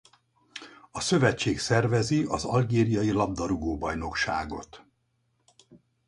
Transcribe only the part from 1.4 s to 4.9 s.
szervezi az Algériai labdarúgó-bajnokságot.